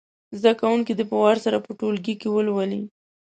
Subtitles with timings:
[0.39, 2.81] زده کوونکي دې په وار سره په ټولګي کې ولولي.